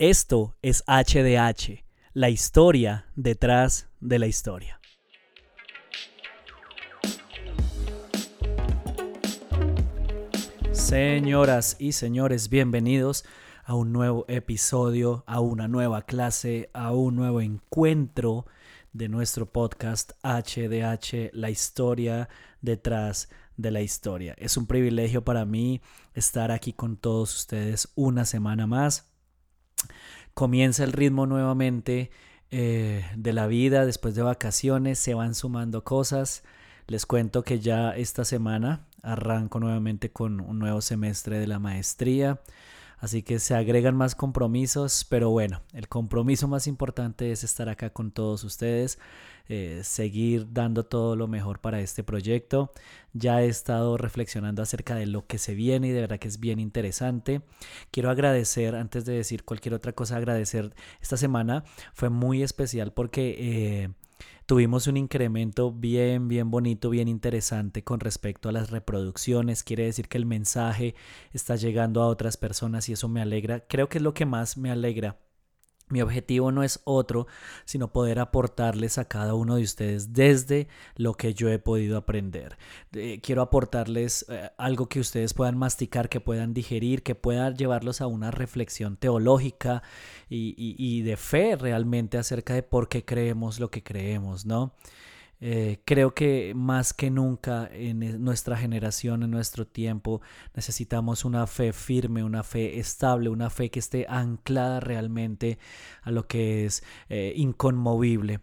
[0.00, 4.80] Esto es HDH, la historia detrás de la historia.
[10.70, 13.24] Señoras y señores, bienvenidos
[13.64, 18.46] a un nuevo episodio, a una nueva clase, a un nuevo encuentro
[18.92, 22.28] de nuestro podcast HDH, la historia
[22.62, 24.36] detrás de la historia.
[24.38, 25.80] Es un privilegio para mí
[26.14, 29.08] estar aquí con todos ustedes una semana más
[30.34, 32.10] comienza el ritmo nuevamente
[32.50, 36.42] eh, de la vida después de vacaciones, se van sumando cosas.
[36.86, 42.40] Les cuento que ya esta semana arranco nuevamente con un nuevo semestre de la maestría.
[42.98, 47.90] Así que se agregan más compromisos, pero bueno, el compromiso más importante es estar acá
[47.90, 48.98] con todos ustedes,
[49.48, 52.72] eh, seguir dando todo lo mejor para este proyecto.
[53.12, 56.40] Ya he estado reflexionando acerca de lo que se viene y de verdad que es
[56.40, 57.42] bien interesante.
[57.92, 63.36] Quiero agradecer, antes de decir cualquier otra cosa, agradecer esta semana fue muy especial porque...
[63.38, 63.90] Eh,
[64.48, 69.62] tuvimos un incremento bien, bien bonito, bien interesante con respecto a las reproducciones.
[69.62, 70.94] Quiere decir que el mensaje
[71.34, 73.60] está llegando a otras personas y eso me alegra.
[73.68, 75.18] Creo que es lo que más me alegra
[75.88, 77.26] mi objetivo no es otro,
[77.64, 82.56] sino poder aportarles a cada uno de ustedes desde lo que yo he podido aprender.
[83.22, 88.06] Quiero aportarles eh, algo que ustedes puedan masticar, que puedan digerir, que puedan llevarlos a
[88.06, 89.82] una reflexión teológica
[90.30, 94.72] y de fe realmente acerca de por qué creemos lo que creemos, ¿no?
[95.40, 100.20] Eh, creo que más que nunca en nuestra generación, en nuestro tiempo,
[100.54, 105.58] necesitamos una fe firme, una fe estable, una fe que esté anclada realmente
[106.02, 108.40] a lo que es eh, inconmovible.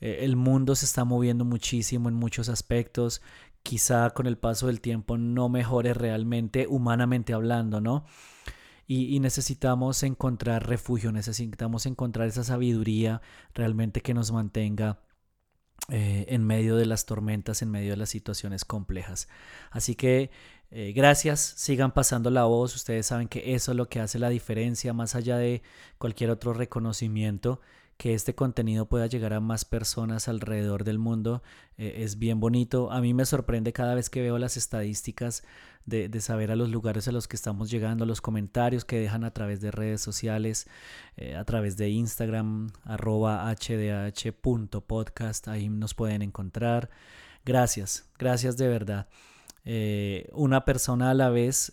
[0.00, 3.22] Eh, el mundo se está moviendo muchísimo en muchos aspectos.
[3.62, 8.04] Quizá con el paso del tiempo no mejore realmente, humanamente hablando, ¿no?
[8.86, 13.22] y, necesitamos encontrar refugio, necesitamos encontrar esa sabiduría
[13.54, 14.98] realmente que nos mantenga
[15.90, 19.28] eh, en medio de las tormentas, en medio de las situaciones complejas.
[19.70, 20.30] Así que
[20.70, 24.28] eh, gracias, sigan pasando la voz, ustedes saben que eso es lo que hace la
[24.28, 25.62] diferencia, más allá de
[25.98, 27.60] cualquier otro reconocimiento
[27.96, 31.42] que este contenido pueda llegar a más personas alrededor del mundo
[31.78, 32.90] eh, es bien bonito.
[32.90, 35.44] A mí me sorprende cada vez que veo las estadísticas
[35.86, 39.32] de, saber a los lugares a los que estamos llegando, los comentarios que dejan a
[39.32, 40.66] través de redes sociales,
[41.16, 46.88] eh, a través de Instagram, arroba hdh.podcast, ahí nos pueden encontrar.
[47.44, 49.08] Gracias, gracias de verdad.
[49.66, 51.72] Eh, una persona a la vez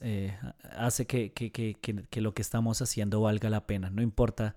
[0.75, 4.55] hace que, que, que, que lo que estamos haciendo valga la pena, no importa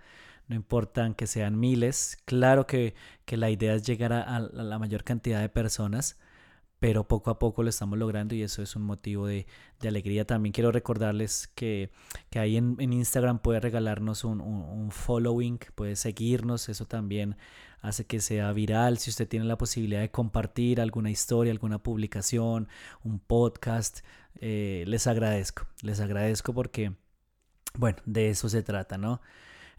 [0.48, 2.18] no importan que sean miles.
[2.24, 2.94] Claro que,
[3.28, 6.18] la idea es llegar a, la mayor cantidad de personas,
[6.78, 9.46] pero poco a poco lo estamos logrando y eso es un motivo de,
[9.82, 10.26] alegría.
[10.26, 11.90] También quiero recordarles que,
[12.34, 17.36] ahí en, Instagram puede regalarnos un, following, puede seguirnos, eso también
[17.80, 18.98] hace que sea viral.
[18.98, 22.68] Si usted tiene la posibilidad de compartir alguna historia, alguna publicación,
[23.02, 24.00] un podcast,
[24.40, 26.92] eh, les agradezco, les agradezco porque,
[27.78, 29.20] bueno, de eso se trata, ¿no?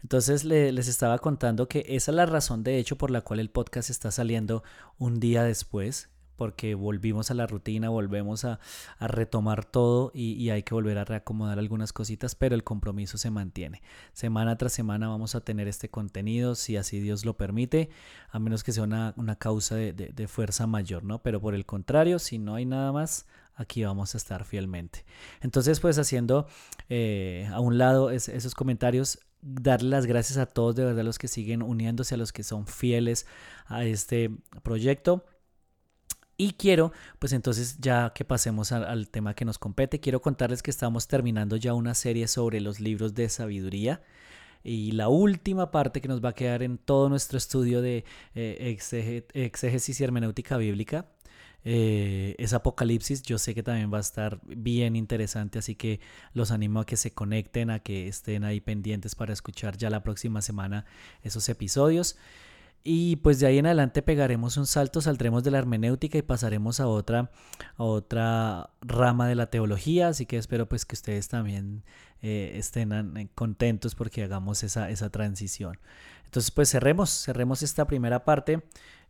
[0.06, 3.50] Entonces les estaba contando que esa es la razón de hecho por la cual el
[3.50, 4.62] podcast está saliendo
[4.98, 8.60] un día después, porque volvimos a la rutina, volvemos a,
[9.00, 13.82] retomar todo y, hay que volver a reacomodar algunas cositas, pero el compromiso se mantiene.
[14.12, 17.90] Semana tras semana vamos a tener este contenido, si así Dios lo permite,
[18.30, 21.20] a menos que sea una, causa de, fuerza mayor, ¿no?
[21.20, 25.04] Pero por el contrario, si no hay nada más, aquí vamos a estar fielmente.
[25.40, 26.46] Entonces, pues haciendo
[26.88, 31.28] eh, a un lado esos comentarios, darle las gracias a todos de verdad los que
[31.28, 33.26] siguen uniéndose, a los que son fieles
[33.66, 34.30] a este
[34.62, 35.24] proyecto.
[36.36, 40.70] Y quiero, pues entonces ya que pasemos al, tema que nos compete, quiero contarles que
[40.70, 44.02] estamos terminando ya una serie sobre los libros de sabiduría.
[44.62, 48.04] Y la última parte que nos va a quedar en todo nuestro estudio de
[48.34, 48.76] eh,
[49.32, 51.06] exégesis y hermenéutica bíblica
[51.68, 53.22] eh, es Apocalipsis.
[53.22, 55.98] Yo sé que también va a estar bien interesante, así que
[56.32, 60.04] los animo a que se conecten, a que estén ahí pendientes para escuchar ya la
[60.04, 60.86] próxima semana
[61.24, 62.16] esos episodios.
[62.84, 66.78] Y pues de ahí en adelante pegaremos un salto, saldremos de la hermenéutica y pasaremos
[66.78, 67.32] a otra,
[67.76, 70.06] a otra rama de la teología.
[70.06, 71.82] Así que espero pues que ustedes también
[72.22, 75.80] eh, estén eh, contentos porque hagamos esa, esa transición.
[76.26, 78.62] Entonces pues cerremos, cerremos esta primera parte.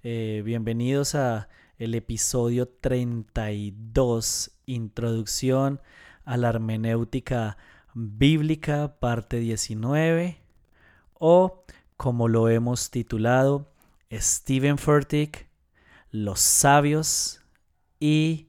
[0.02, 5.82] bienvenidos a el episodio 32, Introducción
[6.24, 7.58] a la Hermenéutica
[7.94, 10.40] Bíblica, parte 19,
[11.14, 11.64] o
[11.96, 13.72] como lo hemos titulado,
[14.12, 15.48] Stephen Furtick,
[16.10, 17.40] Los Sabios
[18.00, 18.48] y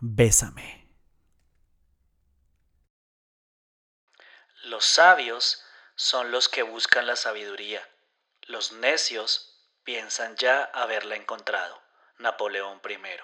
[0.00, 0.86] Bésame.
[4.64, 5.62] Los sabios
[5.96, 7.80] son los que buscan la sabiduría.
[8.42, 11.87] Los necios piensan ya haberla encontrado.
[12.22, 13.18] Napoleón I.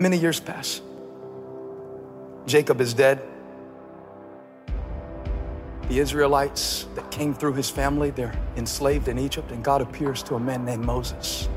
[0.00, 0.80] Many years pass.
[2.46, 3.20] Jacob is dead.
[5.88, 10.36] The Israelites that came through his family, they're enslaved in Egypt, and God appears to
[10.36, 11.48] a man named Moses.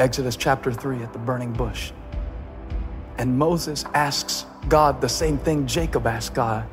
[0.00, 1.92] Exodus chapter 3 at the burning bush.
[3.18, 6.66] And Moses asks God the same thing Jacob asked God.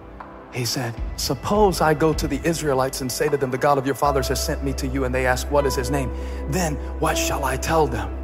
[0.54, 3.86] He said, Suppose I go to the Israelites and say to them, The God of
[3.86, 6.12] your fathers has sent me to you, and they ask, What is his name?
[6.50, 8.16] Then what shall I tell them?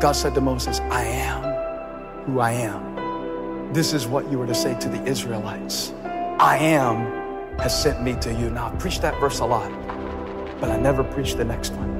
[0.00, 3.72] God said to Moses, I am who I am.
[3.72, 5.92] This is what you were to say to the Israelites
[6.38, 8.50] I am has sent me to you.
[8.50, 9.70] Now, I preached that verse a lot,
[10.60, 11.90] but I never preached the next one.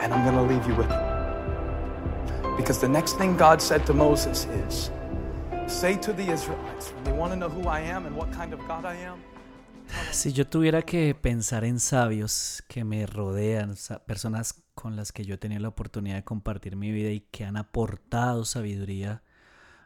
[0.00, 1.07] And I'm going to leave you with it.
[2.58, 4.90] Because the next thing God said to Moses is,
[5.68, 8.52] Say to the Israelites, when they want to know who I am and what kind
[8.52, 9.22] of God I am.
[10.12, 13.76] Si yo tuviera que pensar en sabios que me rodean,
[14.06, 17.44] personas con las que yo he tenido la oportunidad de compartir mi vida y que
[17.44, 19.22] han aportado sabiduría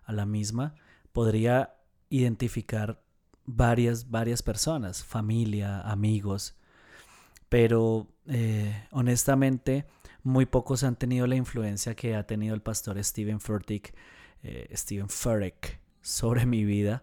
[0.05, 0.75] a la misma,
[1.13, 1.75] podría
[2.09, 3.03] identificar
[3.45, 6.57] varias, varias personas, familia, amigos,
[7.51, 9.85] pero eh, honestamente
[10.23, 13.95] muy pocos han tenido la influencia que ha tenido el pastor Steven Furtick,
[14.43, 14.75] eh,
[15.09, 17.03] Furtick sobre mi vida.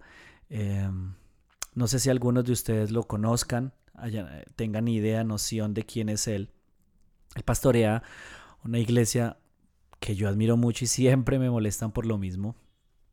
[0.50, 1.14] Em,
[1.74, 3.74] no sé si algunos de ustedes lo conozcan,
[4.56, 6.50] tengan idea, noción de quién es él.
[7.36, 8.04] Él pastorea
[8.64, 9.38] una iglesia
[10.00, 12.56] que yo admiro mucho y siempre me molestan por lo mismo.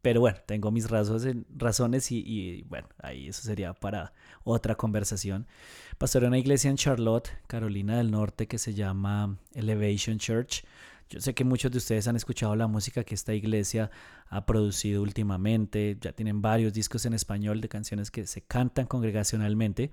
[0.03, 4.13] Pero bueno, tengo mis razones y, bueno, ahí eso sería para
[4.45, 5.49] otra conversación.
[5.99, 10.63] Pastorea una iglesia en Charlotte, Carolina del Norte, que se llama Elevation Church.
[11.09, 13.91] Yo sé que muchos de ustedes han escuchado la música que esta iglesia
[14.29, 15.97] ha producido últimamente.
[15.99, 19.91] Ya tienen varios discos en español de canciones que se cantan congregacionalmente.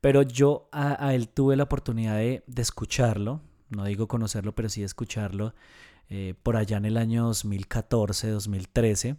[0.00, 3.40] Pero yo a, él tuve la oportunidad de, escucharlo.
[3.68, 5.56] No digo conocerlo, pero sí escucharlo
[6.08, 9.16] eh, por allá en el año 2014, 2013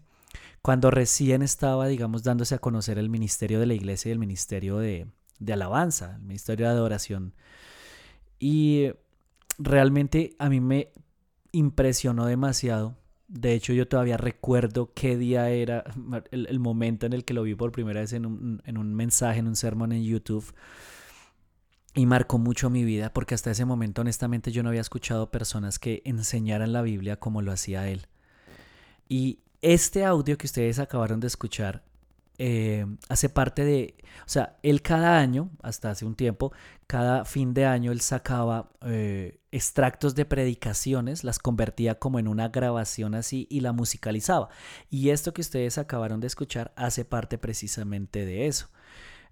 [0.62, 4.78] cuando recién estaba, digamos, dándose a conocer el ministerio de la iglesia y el ministerio
[4.78, 5.08] de,
[5.52, 7.34] alabanza, el ministerio de adoración.
[8.40, 8.92] Y
[9.58, 10.90] realmente a mí me
[11.52, 12.98] impresionó demasiado.
[13.28, 15.84] De hecho, yo todavía recuerdo qué día era
[16.32, 19.40] el, momento en el que lo vi por primera vez en un, en un mensaje,
[19.40, 20.54] en un sermón en YouTube.
[21.96, 25.78] Y marcó mucho mi vida porque hasta ese momento honestamente yo no había escuchado personas
[25.78, 28.08] que enseñaran la Biblia como lo hacía él.
[29.08, 31.84] Y este audio que ustedes acabaron de escuchar
[32.38, 33.96] eh, hace parte de,
[34.26, 36.52] o sea, él cada año, hasta hace un tiempo,
[36.88, 42.50] cada fin de año él sacaba eh, extractos de predicaciones, las convertía como en una
[42.50, 44.50] grabación así y la musicalizaba.
[44.90, 48.70] Y esto que ustedes acabaron de escuchar hace parte precisamente de eso.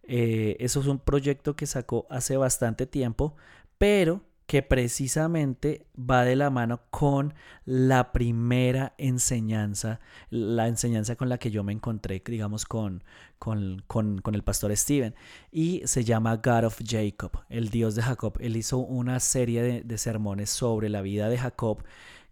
[0.03, 3.35] Eh, eso es un proyecto que sacó hace bastante tiempo,
[3.77, 7.33] pero que precisamente va de la mano con
[7.63, 13.01] la primera enseñanza, la enseñanza con la que yo me encontré, digamos, con,
[13.39, 15.15] con, el pastor Steven,
[15.53, 18.33] y se llama God of Jacob, el Dios de Jacob.
[18.41, 21.85] Él hizo una serie de, sermones sobre la vida de Jacob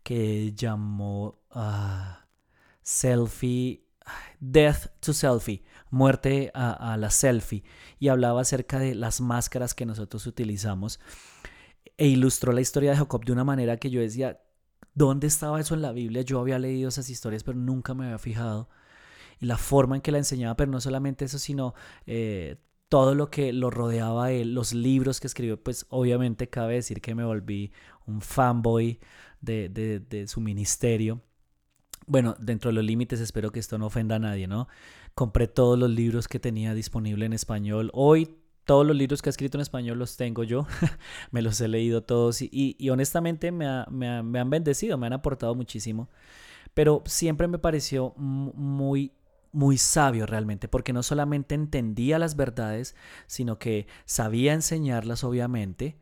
[0.04, 2.26] que llamó ah,
[2.82, 3.86] Selfie,
[4.42, 7.64] Death to Selfie, muerte a la selfie,
[7.98, 11.00] y hablaba acerca de las máscaras que nosotros utilizamos
[12.00, 14.42] e ilustró la historia de Jacob de una manera que yo decía,
[14.94, 16.22] ¿dónde estaba eso en la Biblia?
[16.22, 18.70] Yo había leído esas historias, pero nunca me había fijado.
[19.42, 21.74] Y la forma en que la enseñaba, pero no solamente eso, sino
[22.06, 22.56] eh,
[22.88, 27.02] todo lo que lo rodeaba a él, los libros que escribió, pues obviamente cabe decir
[27.02, 27.74] que me volví
[28.06, 29.02] un fanboy
[29.42, 31.22] de, de, de su ministerio.
[32.08, 34.70] Bueno, dentro de los límites espero que esto no ofenda a nadie, ¿no?
[35.16, 37.92] Compré todos los libros que tenía disponible en español.
[37.94, 38.39] Hoy
[38.70, 40.68] todos los libros que ha escrito en español los tengo yo,
[41.32, 46.08] me los he leído todos y, honestamente me, han bendecido, me han aportado muchísimo,
[46.76, 49.12] pero siempre me pareció muy,
[49.52, 52.96] muy sabio realmente, porque no solamente entendía las verdades,
[53.26, 55.98] sino que sabía enseñarlas obviamente,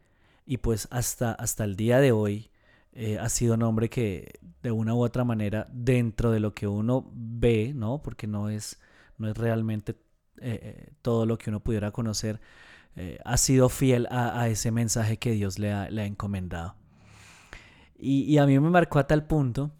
[0.46, 2.52] y pues hasta, hasta el día de hoy
[2.92, 6.68] eh, ha sido un hombre que de una u otra manera, dentro de lo que
[6.68, 8.02] uno ve, ¿no?
[8.02, 8.78] Porque no es,
[9.18, 9.96] no es realmente
[10.42, 12.40] eh, eh, todo lo que uno pudiera conocer,
[12.96, 16.76] eh, ha sido fiel a, ese mensaje que Dios le ha, encomendado.
[18.00, 19.72] Y, a mí me marcó a tal punto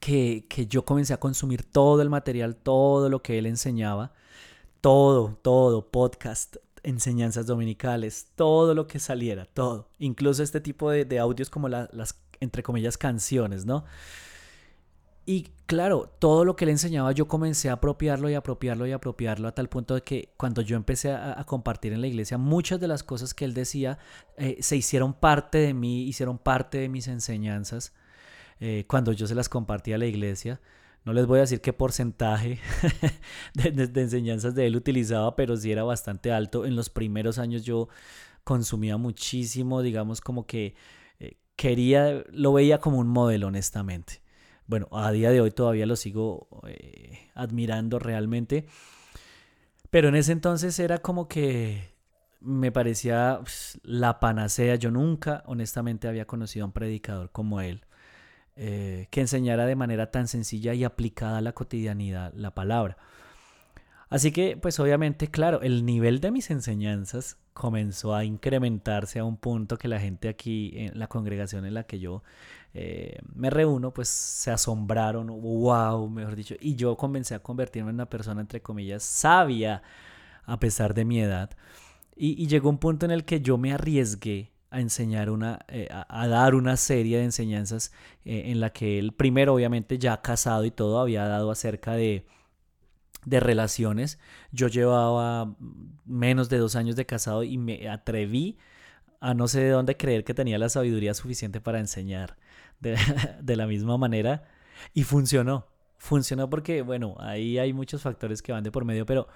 [0.00, 4.12] que, yo comencé a consumir todo el material, todo lo que él enseñaba,
[4.80, 9.88] todo, todo, podcast, enseñanzas dominicales, todo lo que saliera, todo.
[9.98, 11.90] Incluso este tipo de, audios como las,
[12.40, 13.84] entre comillas, canciones, ¿no?
[15.28, 19.48] Y claro, todo lo que le enseñaba yo comencé a apropiarlo y apropiarlo y apropiarlo
[19.48, 22.86] a tal punto de que cuando yo empecé a, compartir en la iglesia, muchas de
[22.86, 23.98] las cosas que él decía
[24.36, 27.92] eh, se hicieron parte de mí, hicieron parte de mis enseñanzas
[28.60, 30.60] eh, cuando yo se las compartía a la iglesia.
[31.04, 32.60] No les voy a decir qué porcentaje
[33.54, 36.66] de, enseñanzas de él utilizaba, pero sí era bastante alto.
[36.66, 37.88] En los primeros años yo
[38.44, 40.76] consumía muchísimo, digamos como que
[41.18, 44.25] eh, quería, lo veía como un modelo, honestamente
[44.66, 48.66] bueno, a día de hoy todavía lo sigo eh, admirando realmente.
[49.90, 51.94] Pero en ese entonces era como que
[52.40, 54.76] me parecía pues, la panacea.
[54.76, 57.84] Yo nunca, honestamente, había conocido a un predicador como él,
[58.56, 62.96] eh, que enseñara de manera tan sencilla y aplicada a la cotidianidad la palabra.
[64.08, 69.36] Así que, pues obviamente, claro, el nivel de mis enseñanzas comenzó a incrementarse a un
[69.36, 72.22] punto que la gente aquí, en la congregación en la que yo
[72.78, 77.94] eh, me reúno, pues se asombraron, wow, mejor dicho, y yo comencé a convertirme en
[77.94, 79.82] una persona, entre comillas, sabia,
[80.44, 81.50] a pesar de mi edad.
[82.14, 86.28] Y, llegó un punto en el que yo me arriesgué a enseñar una, eh, a,
[86.28, 87.92] dar una serie de enseñanzas
[88.26, 92.26] eh, en la que él, primero, obviamente, ya casado y todo, había dado acerca de
[93.24, 94.20] de relaciones.
[94.52, 95.56] Yo llevaba
[96.04, 98.56] menos de dos años de casado y me atreví
[99.20, 102.36] a no sé de dónde creer que tenía la sabiduría suficiente para enseñar
[102.80, 102.96] de,
[103.42, 104.48] de la misma manera.
[104.94, 105.66] Y funcionó.
[105.98, 109.28] Funcionó porque, bueno, ahí hay muchos factores que van de por medio, pero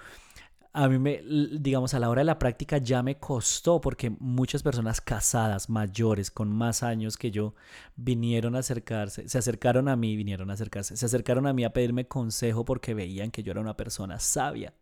[0.73, 1.21] a mí me,
[1.59, 6.31] digamos, a la hora de la práctica ya me costó porque muchas personas casadas, mayores,
[6.31, 7.55] con más años que yo,
[7.97, 11.73] vinieron a acercarse, se acercaron a mí, vinieron a acercarse, se acercaron a mí a
[11.73, 14.75] pedirme consejo porque veían que yo era una persona sabia.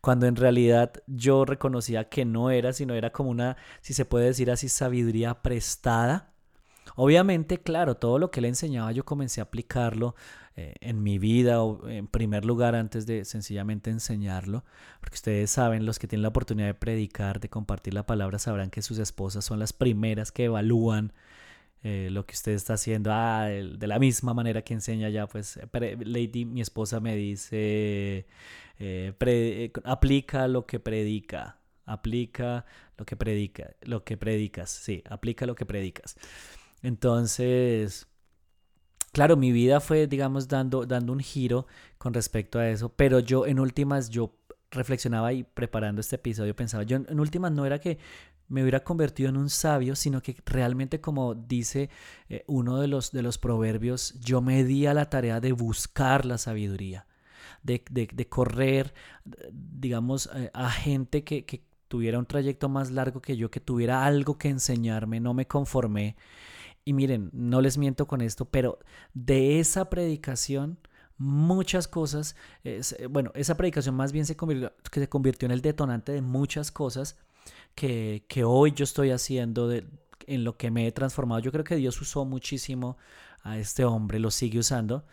[0.00, 4.26] Cuando en realidad yo reconocía que no era, sino era como una, si se puede
[4.26, 6.31] decir así, sabiduría prestada
[6.96, 10.14] Obviamente, claro, todo lo que le enseñaba yo comencé a aplicarlo
[10.56, 14.64] eh, en mi vida, o en primer lugar, antes de sencillamente enseñarlo,
[15.00, 18.70] porque ustedes saben, los que tienen la oportunidad de predicar, de compartir la palabra, sabrán
[18.70, 21.12] que sus esposas son las primeras que evalúan
[21.84, 23.10] eh, lo que usted está haciendo.
[23.12, 25.58] Ah, de la misma manera que enseña ya, pues
[26.04, 28.26] Lady, mi esposa me dice,
[28.78, 32.66] eh, aplica lo que predica, aplica
[32.98, 36.16] lo que predica, lo que predicas, sí, aplica lo que predicas.
[36.82, 38.08] Entonces,
[39.12, 41.66] claro, mi vida fue, digamos, dando, dando un giro
[41.98, 44.34] con respecto a eso, pero yo en últimas, yo
[44.70, 47.98] reflexionaba y preparando este episodio pensaba, yo en últimas no era que
[48.48, 51.90] me hubiera convertido en un sabio, sino que realmente como dice
[52.28, 56.26] eh, uno de los, de los proverbios, yo me di a la tarea de buscar
[56.26, 57.06] la sabiduría,
[57.62, 58.92] de, de, correr,
[59.52, 64.04] digamos, eh, a gente que, que tuviera un trayecto más largo que yo, que tuviera
[64.04, 66.16] algo que enseñarme, no me conformé
[66.84, 68.78] y miren, no les miento con esto, pero
[69.14, 70.78] de esa predicación,
[71.16, 72.34] muchas cosas,
[72.64, 76.22] eh, bueno, esa predicación más bien se convirtió, que se convirtió en el detonante de
[76.22, 77.16] muchas cosas
[77.74, 79.86] que, hoy yo estoy haciendo, de,
[80.26, 81.40] en lo que me he transformado.
[81.40, 82.96] Yo creo que Dios usó muchísimo
[83.42, 85.04] a este hombre, lo sigue usando.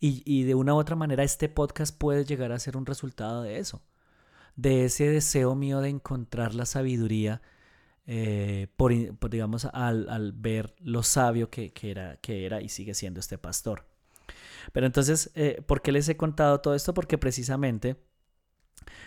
[0.00, 3.42] Y, y de una u otra manera este podcast puede llegar a ser un resultado
[3.42, 3.82] de eso,
[4.56, 7.40] de ese deseo mío de encontrar la sabiduría
[8.06, 8.92] eh, por,
[9.30, 13.86] digamos, al, ver lo sabio que, era, que era y sigue siendo este pastor.
[14.72, 16.94] Pero entonces, eh, ¿por qué les he contado todo esto?
[16.94, 17.96] Porque precisamente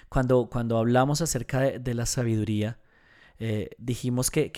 [0.09, 2.79] cuando, cuando hablamos acerca de, la sabiduría,
[3.39, 4.51] eh, dijimos que,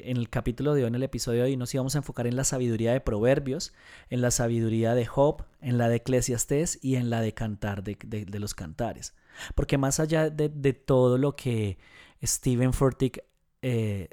[0.00, 2.36] en el capítulo de hoy, en el episodio de hoy, nos íbamos a enfocar en
[2.36, 3.72] la sabiduría de Proverbios,
[4.10, 7.96] en la sabiduría de Job, en la de Eclesiastés y en la de Cantar, de,
[7.96, 9.14] de los Cantares.
[9.54, 11.78] Porque más allá de, todo lo que
[12.22, 13.22] Stephen Furtick
[13.62, 14.08] eh,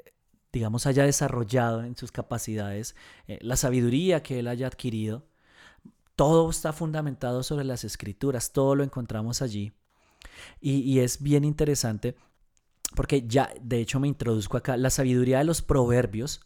[0.52, 2.94] digamos, haya desarrollado en sus capacidades,
[3.26, 5.26] eh, la sabiduría que él haya adquirido,
[6.16, 9.72] todo está fundamentado sobre las escrituras, todo lo encontramos allí.
[10.60, 12.16] Y, es bien interesante
[12.96, 16.40] porque ya, de hecho, me introduzco acá, la sabiduría de los proverbios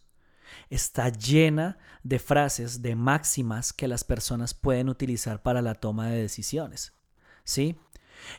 [0.69, 6.21] está llena de frases, de máximas que las personas pueden utilizar para la toma de
[6.21, 6.93] decisiones.
[7.43, 7.77] ¿Sí?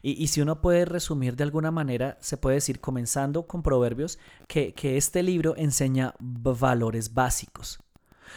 [0.03, 4.75] Y, si uno puede resumir de alguna manera, se puede decir, comenzando con Proverbios, que,
[4.83, 7.79] este libro enseña valores básicos.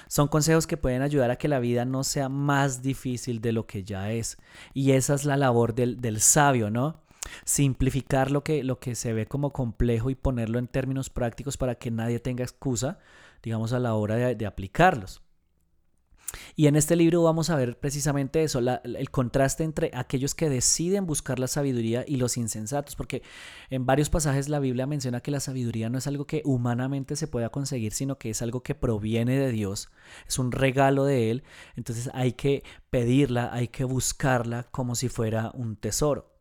[0.08, 3.68] Son consejos que pueden ayudar a que la vida no sea más difícil de lo
[3.68, 4.38] que ya es.
[4.74, 7.02] Y esa es la labor del, sabio, ¿no?
[7.46, 12.20] Simplificar lo que, se ve como complejo y ponerlo en términos prácticos para que nadie
[12.20, 13.00] tenga excusa,
[13.42, 15.22] digamos, a la hora de aplicarlos.
[16.56, 21.06] Y en este libro vamos a ver precisamente eso, el contraste entre aquellos que deciden
[21.06, 23.22] buscar la sabiduría y los insensatos, porque
[23.70, 27.28] en varios pasajes la Biblia menciona que la sabiduría no es algo que humanamente se
[27.28, 29.90] pueda conseguir, sino que es algo que proviene de Dios,
[30.28, 31.44] es un regalo de Él,
[31.76, 36.34] entonces hay que pedirla, hay que buscarla como si fuera un tesoro.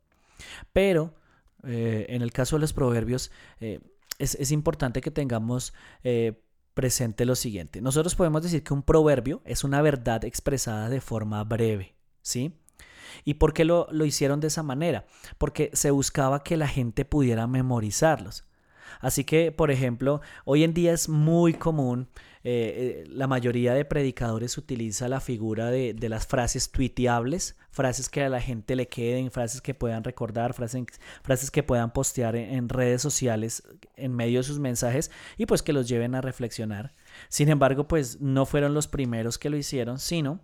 [0.71, 1.15] Pero
[1.63, 3.79] eh, en el caso de los proverbios, eh,
[4.19, 5.73] es, importante que tengamos
[6.03, 6.42] eh,
[6.73, 7.81] presente lo siguiente.
[7.81, 12.59] Nosotros podemos decir que un proverbio es una verdad expresada de forma breve, ¿sí?
[13.25, 15.05] ¿Y por qué lo, lo hicieron de esa manera?
[15.37, 18.45] Porque se buscaba que la gente pudiera memorizarlos.
[18.99, 22.07] Así que, por ejemplo, hoy en día es muy común,
[22.45, 28.21] eh, eh, la mayoría de predicadores utiliza la figura de, las frases tuiteables, frases que
[28.21, 30.83] a la gente le queden, frases que puedan recordar, frases,
[31.23, 33.63] frases que puedan postear en, redes sociales
[33.95, 36.93] en medio de sus mensajes y pues que los lleven a reflexionar.
[37.29, 40.41] Sin embargo, pues no fueron los primeros que lo hicieron, sino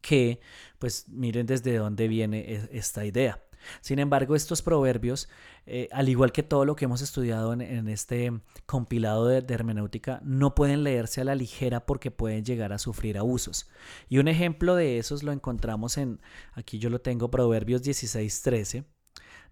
[0.00, 0.40] que
[0.78, 3.42] pues miren desde dónde viene e, esta idea.
[3.80, 5.28] Sin embargo, estos proverbios,
[5.66, 8.32] eh, al igual que todo lo que hemos estudiado en, este
[8.66, 13.68] compilado de, hermenéutica, no pueden leerse a la ligera porque pueden llegar a sufrir abusos.
[14.08, 16.20] Y un ejemplo de esos lo encontramos en,
[16.52, 18.84] aquí yo lo tengo, Proverbios 16:13.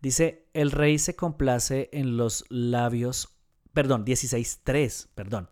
[0.00, 3.36] Dice, el rey se complace en los labios,
[3.72, 5.50] perdón, 16:3, perdón.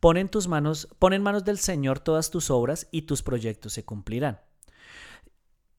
[0.00, 3.74] Pon en tus manos, pon en manos del Señor todas tus obras y tus proyectos
[3.74, 4.40] se cumplirán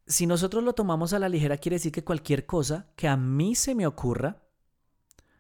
[0.06, 3.56] si nosotros lo tomamos a la ligera, quiere decir que cualquier cosa que a mí
[3.56, 4.44] se me ocurra,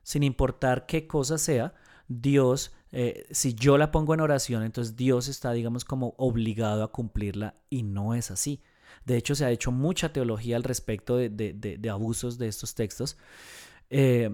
[0.03, 1.74] sin importar qué cosa sea,
[2.08, 6.91] Dios, eh, si yo la pongo en oración, entonces Dios está, digamos, como obligado a
[6.91, 8.62] cumplirla y no es así.
[9.05, 13.17] De hecho, se ha hecho mucha teología al respecto de, abusos de estos textos.
[13.89, 14.29] Eh,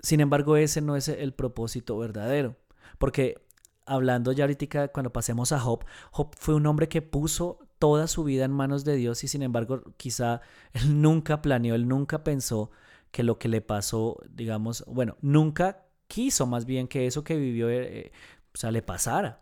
[0.00, 2.56] sin embargo, ese no es el propósito verdadero.
[2.98, 3.46] Porque
[3.86, 8.22] hablando ya ahorita, cuando pasemos a Job, Job fue un hombre que puso toda su
[8.22, 12.70] vida en manos de Dios y sin embargo quizá él nunca planeó, él nunca pensó
[13.10, 17.68] que lo que le pasó, digamos, bueno, nunca quiso más bien que eso que vivió,
[17.70, 18.12] eh, eh,
[18.54, 19.40] sea, le pasara.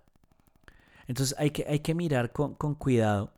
[1.07, 3.33] Entonces hay que, hay que mirar con, con cuidado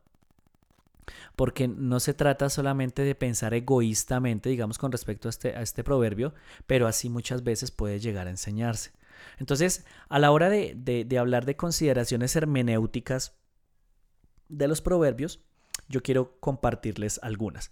[1.35, 6.33] porque no se trata solamente de pensar egoístamente, digamos, con respecto a este, este proverbio,
[6.67, 8.91] pero así muchas veces puede llegar a enseñarse.
[9.39, 13.40] Entonces, a la hora de, de hablar de consideraciones hermenéuticas,
[14.51, 15.41] de los proverbios,
[15.87, 17.71] yo quiero compartirles algunas.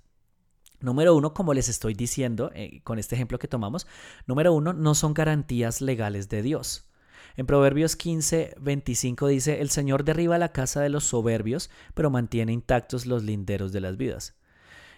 [0.82, 3.86] Número uno, como les estoy diciendo eh, con este ejemplo que tomamos,
[4.26, 6.90] número uno, no son garantías legales de Dios.
[7.36, 12.54] En Proverbios 15, 25 dice, el Señor derriba la casa de los soberbios, pero mantiene
[12.54, 14.36] intactos los linderos de las vidas.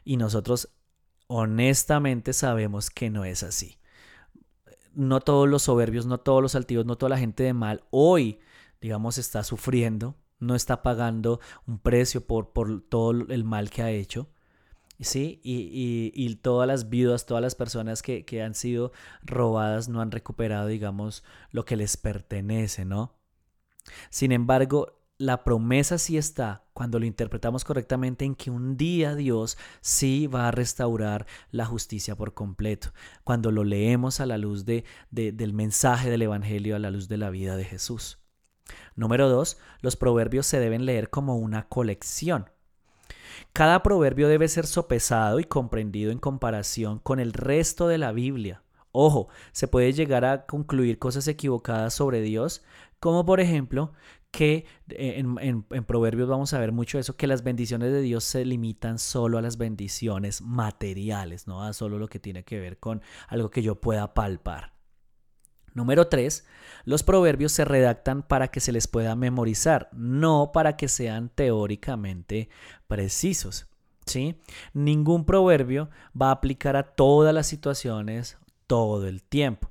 [0.03, 0.69] Y nosotros
[1.27, 3.77] honestamente sabemos que no es así.
[4.93, 8.39] No todos los soberbios, no todos los altivos, no toda la gente de mal hoy,
[8.81, 13.91] digamos, está sufriendo no está pagando un precio por, por todo el mal que ha
[13.91, 14.29] hecho.
[14.99, 15.39] ¿sí?
[15.43, 18.91] Y, todas las viudas, todas las personas que, que, han sido
[19.23, 23.15] robadas no han recuperado, digamos, lo que les pertenece, ¿no?
[24.09, 29.57] Sin embargo, la promesa sí está, cuando lo interpretamos correctamente, en que un día Dios
[29.81, 32.91] sí va a restaurar la justicia por completo,
[33.23, 37.17] cuando lo leemos a la luz de, del mensaje del Evangelio, a la luz de
[37.17, 38.20] la vida de Jesús.
[38.95, 42.49] Número dos, los proverbios se deben leer como una colección.
[43.53, 48.63] Cada proverbio debe ser sopesado y comprendido en comparación con el resto de la Biblia.
[48.91, 52.63] Ojo, se puede llegar a concluir cosas equivocadas sobre Dios,
[52.99, 53.93] como por ejemplo
[54.31, 58.45] que eh, en, Proverbios vamos a ver mucho eso, que las bendiciones de Dios se
[58.45, 63.01] limitan solo a las bendiciones materiales, no a solo lo que tiene que ver con
[63.27, 64.73] algo que yo pueda palpar.
[65.73, 66.45] Número 3.
[66.85, 72.49] Los proverbios se redactan para que se les pueda memorizar, no para que sean teóricamente
[72.87, 73.67] precisos.
[74.05, 74.39] ¿sí?
[74.73, 79.69] Ningún proverbio va a aplicar a todas las situaciones todo el tiempo.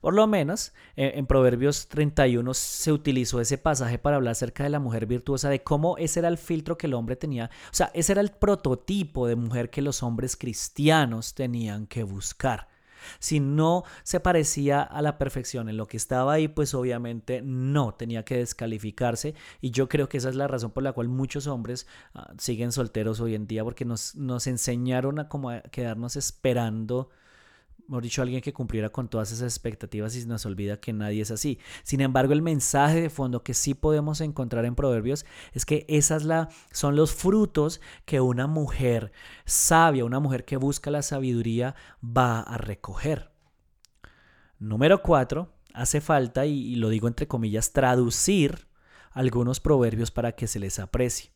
[0.00, 4.68] Por lo menos eh, en Proverbios 31 se utilizó ese pasaje para hablar acerca de
[4.68, 7.90] la mujer virtuosa, de cómo ese era el filtro que el hombre tenía, o sea,
[7.94, 12.68] ese era el prototipo de mujer que los hombres cristianos tenían que buscar.
[13.18, 17.94] Si no se parecía a la perfección en lo que estaba ahí, pues obviamente no
[17.94, 19.34] tenía que descalificarse.
[19.60, 22.72] Y yo creo que esa es la razón por la cual muchos hombres ah, siguen
[22.72, 27.10] solteros hoy en día, porque nos, nos enseñaron a como a quedarnos esperando
[27.88, 31.30] hemos dicho, alguien que cumpliera con todas esas expectativas y nos olvida que nadie es
[31.30, 31.58] así.
[31.82, 36.24] Sin embargo, el mensaje de fondo que sí podemos encontrar en Proverbios es que esas
[36.24, 39.12] la, son los frutos que una mujer
[39.44, 43.30] sabia, una mujer que busca la sabiduría, va a recoger.
[44.58, 48.68] Número cuatro, hace falta, y, lo digo entre comillas, traducir
[49.10, 51.33] algunos proverbios para que se les aprecie.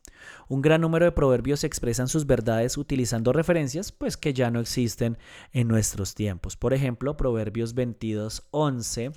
[0.49, 5.19] Un gran número de proverbios expresan sus verdades utilizando referencias pues que ya no existen
[5.53, 6.57] en nuestros tiempos.
[6.57, 9.13] Por ejemplo, Proverbios 22:11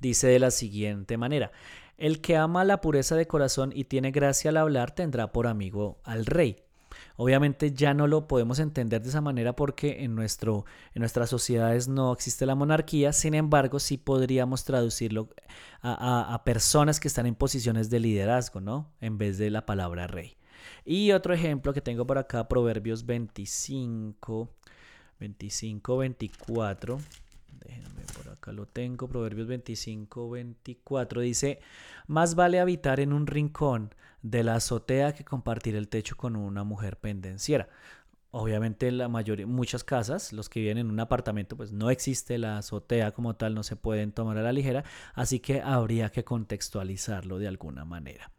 [0.00, 1.52] dice de la siguiente manera:
[1.96, 6.00] El que ama la pureza de corazón y tiene gracia al hablar tendrá por amigo
[6.04, 6.61] al rey.
[7.16, 11.88] Obviamente ya no lo podemos entender de esa manera porque en, nuestro, en nuestras sociedades
[11.88, 15.28] no existe la monarquía, sin embargo sí podríamos traducirlo
[15.80, 18.90] a, a personas que están en posiciones de liderazgo, ¿no?
[19.00, 20.36] En vez de la palabra rey.
[20.84, 24.50] Y otro ejemplo que tengo por acá, Proverbios 25,
[25.20, 26.98] 25, 24.
[27.64, 29.08] Déjenme por acá lo tengo.
[29.08, 31.60] Proverbios 25, 24 dice:
[32.06, 36.64] Más vale habitar en un rincón de la azotea que compartir el techo con una
[36.64, 37.68] mujer pendenciera.
[38.30, 42.58] Obviamente la mayoría, muchas casas, los que viven en un apartamento, pues no existe la
[42.58, 47.38] azotea como tal, no se pueden tomar a la ligera, así que habría que contextualizarlo
[47.38, 48.30] de alguna manera.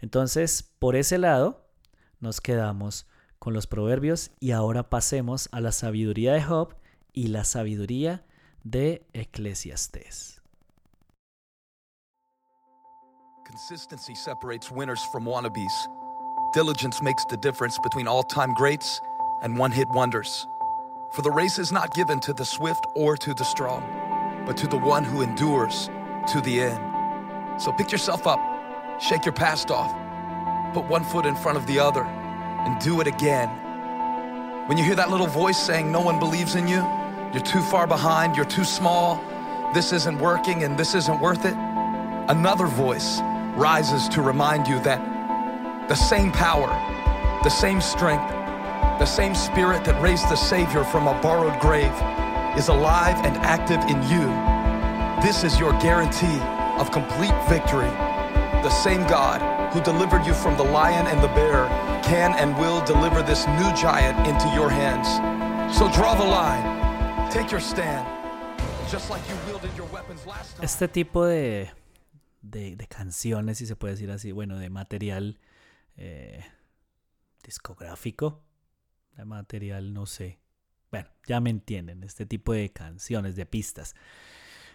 [0.00, 1.66] Entonces, por ese lado,
[2.20, 3.06] nos quedamos
[3.40, 6.76] con los proverbios y ahora pasemos a la sabiduría de Job
[7.12, 8.24] y la sabiduría
[8.62, 10.41] de Eclesiastés.
[13.52, 15.86] Consistency separates winners from wannabes.
[16.54, 18.98] Diligence makes the difference between all time greats
[19.42, 20.46] and one hit wonders.
[21.10, 23.82] For the race is not given to the swift or to the strong,
[24.46, 25.90] but to the one who endures
[26.28, 27.60] to the end.
[27.60, 28.40] So pick yourself up,
[28.98, 29.92] shake your past off,
[30.72, 33.50] put one foot in front of the other, and do it again.
[34.66, 36.82] When you hear that little voice saying, No one believes in you,
[37.34, 39.22] you're too far behind, you're too small,
[39.74, 41.54] this isn't working, and this isn't worth it,
[42.30, 43.20] another voice
[43.56, 45.00] rises to remind you that
[45.88, 46.68] the same power,
[47.42, 48.30] the same strength,
[48.98, 51.92] the same spirit that raised the Savior from a borrowed grave
[52.56, 54.26] is alive and active in you.
[55.22, 56.40] This is your guarantee
[56.80, 57.90] of complete victory.
[58.62, 59.40] The same God
[59.72, 61.66] who delivered you from the lion and the bear
[62.04, 65.08] can and will deliver this new giant into your hands.
[65.76, 68.06] So draw the line, take your stand,
[68.88, 70.64] just like you wielded your weapons last time.
[70.64, 71.70] Este tipo de
[72.42, 75.38] de, canciones, si se puede decir así, bueno, de material
[75.96, 76.44] eh,
[77.42, 78.44] discográfico,
[79.16, 80.40] de material, no sé.
[80.90, 83.94] Bueno, ya me entienden, este tipo de canciones, de pistas.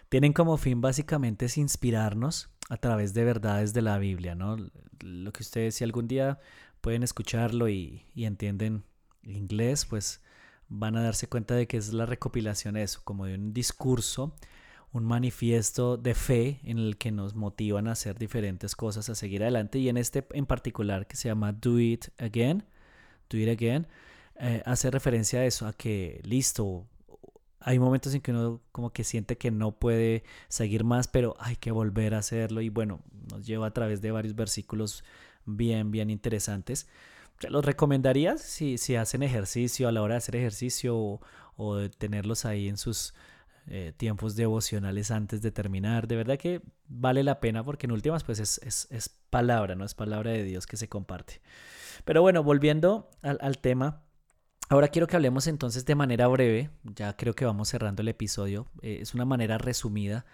[0.08, 4.56] Tienen como fin básicamente es inspirarnos a través de verdades de la Biblia, ¿no?
[5.00, 6.40] Lo que ustedes si algún día
[6.80, 8.84] pueden escucharlo y, y entienden
[9.22, 10.22] inglés, pues
[10.68, 14.34] van a darse cuenta de que es la recopilación eso, como de un discurso
[14.92, 19.42] un manifiesto de fe en el que nos motivan a hacer diferentes cosas, a seguir
[19.42, 19.78] adelante.
[19.78, 22.64] Y en este en particular que se llama Do It Again,
[23.28, 23.86] Do It Again,
[24.40, 26.86] eh, hace referencia a eso, a que listo,
[27.60, 31.56] hay momentos en que uno como que siente que no puede seguir más, pero hay
[31.56, 32.60] que volver a hacerlo.
[32.60, 35.04] Y bueno, nos lleva a través de varios versículos
[35.44, 36.86] bien, bien interesantes.
[37.40, 41.20] ¿Se los recomendaría si, si hacen ejercicio a la hora de hacer ejercicio
[41.56, 43.14] o, tenerlos ahí en sus
[43.70, 46.08] eh, tiempos devocionales antes de terminar.
[46.08, 49.84] De verdad que vale la pena porque en últimas pues es, es, palabra, ¿no?
[49.84, 51.42] Es palabra de Dios que se comparte.
[52.06, 54.04] Pero bueno, volviendo al, tema.
[54.70, 58.68] Ahora quiero que hablemos entonces de manera breve, ya creo que vamos cerrando el episodio,
[58.82, 60.24] eh, es una manera resumida,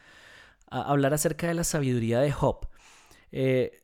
[0.66, 2.68] hablar acerca de la sabiduría de Job.
[3.32, 3.82] Eh,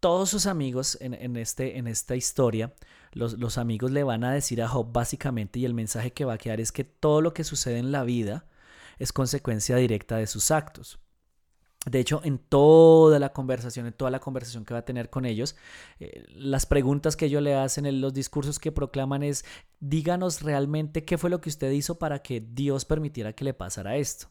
[0.00, 2.74] todos sus amigos en, este, en esta historia,
[3.12, 6.34] los, los, amigos le van a decir a Job básicamente, y el mensaje que va
[6.34, 8.46] a quedar es que todo lo que sucede en la vida
[8.98, 10.98] es consecuencia directa de sus actos.
[11.86, 15.24] De hecho, en toda la conversación, en toda la conversación que va a tener con
[15.24, 15.56] ellos,
[16.00, 19.44] eh, las preguntas que ellos le hacen, en los discursos que proclaman es,
[19.80, 23.96] díganos realmente qué fue lo que usted hizo para que Dios permitiera que le pasara
[23.96, 24.28] esto.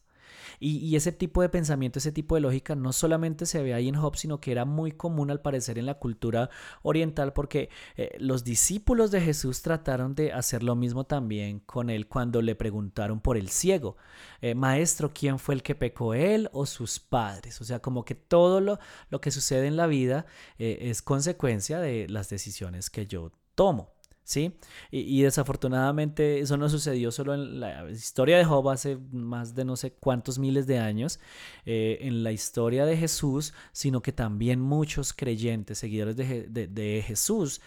[0.60, 3.94] Y, ese tipo de pensamiento, ese tipo de lógica no solamente se ve ahí en
[3.94, 6.50] Job, sino que era muy común al parecer en la cultura
[6.82, 12.08] oriental porque eh, los discípulos de Jesús trataron de hacer lo mismo también con él
[12.08, 13.96] cuando le preguntaron por el ciego.
[14.40, 17.60] Eh, maestro, ¿quién fue el que pecó, él o sus padres?
[17.60, 18.78] O sea, como que todo lo,
[19.10, 20.26] lo que sucede en la vida
[20.58, 23.97] eh, es consecuencia de las decisiones que yo tomo.
[24.28, 24.52] ¿Sí?
[24.90, 29.74] Y, desafortunadamente eso no sucedió solo en la historia de Job hace más de no
[29.74, 31.18] sé cuántos miles de años,
[31.64, 37.62] eh, en la historia de Jesús, sino que también muchos creyentes, seguidores de, de Jesús,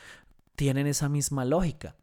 [0.55, 1.95] tienen esa misma lógica.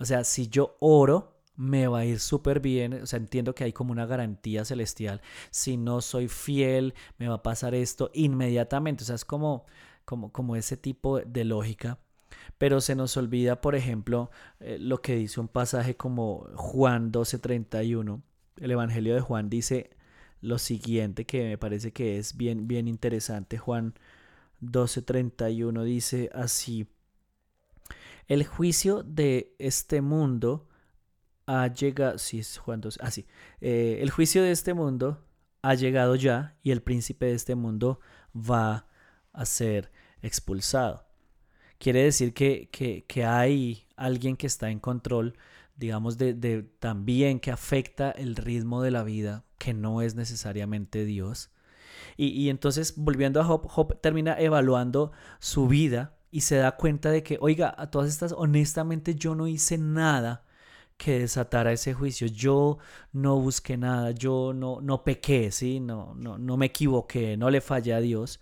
[0.00, 3.62] O sea, si yo oro, me va a ir súper bien, o sea, entiendo que
[3.62, 9.04] hay como una garantía celestial, si no soy fiel, me va a pasar esto inmediatamente,
[9.04, 9.64] o sea, es como,
[10.04, 11.98] como, como ese tipo de lógica
[12.58, 18.22] pero se nos olvida, por ejemplo, eh, lo que dice un pasaje como Juan 12:31.
[18.56, 19.90] El Evangelio de Juan dice
[20.40, 23.58] lo siguiente que me parece que es bien, bien interesante.
[23.58, 23.94] Juan,
[24.60, 26.86] 12:31 dice así,
[28.28, 30.68] el juicio de este mundo
[31.46, 33.10] ha llegado, sí, Juan 12, ah,
[33.60, 35.24] eh, el juicio de este mundo
[35.62, 38.00] ha llegado ya y el príncipe de este mundo
[38.34, 38.86] va
[39.32, 39.90] a ser
[40.22, 41.04] expulsado.
[41.82, 42.68] Quiere decir que,
[43.08, 45.36] que, hay alguien que está en control,
[45.74, 51.50] digamos, de, también que afecta el ritmo de la vida, que no es necesariamente Dios.
[52.16, 57.10] Y, y entonces, volviendo a Job, Job termina evaluando su vida y se da cuenta
[57.10, 60.44] de que, oiga, a todas estas, honestamente yo no hice nada
[60.96, 62.28] que desatara ese juicio.
[62.28, 62.78] Yo
[63.12, 65.80] no busqué nada, yo no, no pequé, ¿sí?
[65.80, 68.40] No, no, no me equivoqué, no le fallé a Dios.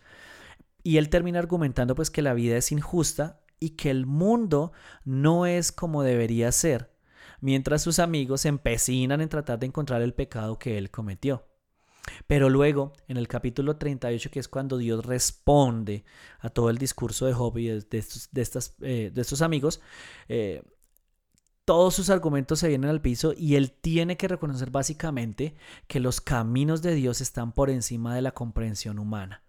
[0.83, 4.73] Y él termina argumentando pues que la vida es injusta y que el mundo
[5.05, 6.91] no es como debería ser,
[7.41, 11.47] mientras sus amigos se empecinan en tratar de encontrar el pecado que él cometió.
[12.27, 16.05] Pero luego, en el capítulo 38, que es cuando Dios responde
[16.41, 18.49] a todo el discurso de Job y de, estos, de,
[18.81, 19.81] eh, de estos amigos,
[20.29, 20.63] eh,
[21.65, 25.55] todos sus argumentos se vienen al piso y él tiene que reconocer básicamente
[25.87, 29.43] que los caminos de Dios están por encima de la comprensión humana.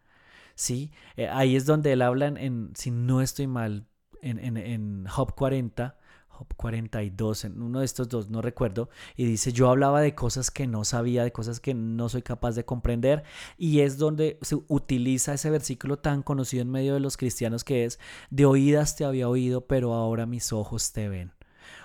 [0.61, 0.91] ¿Sí?
[1.17, 3.87] Eh, ahí es donde él habla, en, si no estoy mal,
[4.21, 5.97] en, en, en Job 40,
[6.27, 10.51] Job 42, en uno de estos dos, no recuerdo, y dice, yo hablaba de cosas
[10.51, 13.23] que no sabía, de cosas que no soy capaz de comprender,
[13.57, 17.85] y es donde se utiliza ese versículo tan conocido en medio de los cristianos que
[17.85, 21.33] es, de oídas te había oído, pero ahora mis ojos te ven.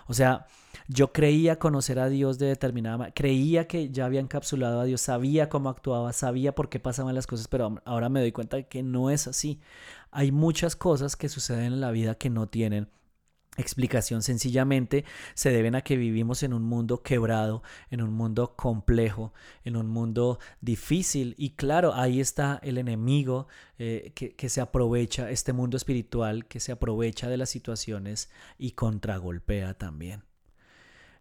[0.07, 0.47] O sea,
[0.89, 5.01] yo creía conocer a Dios de determinada manera, creía que ya había encapsulado a Dios,
[5.01, 8.67] sabía cómo actuaba, sabía por qué pasaban las cosas, pero ahora me doy cuenta de
[8.69, 9.61] que no es así.
[10.11, 12.89] Hay muchas cosas que suceden en la vida que no tienen
[13.57, 19.33] explicación sencillamente se deben a que vivimos en un mundo quebrado, en un mundo complejo,
[19.65, 25.31] en un mundo difícil y claro, ahí está el enemigo eh, que, que, se aprovecha,
[25.31, 30.26] este mundo espiritual que se aprovecha de las situaciones y contragolpea también.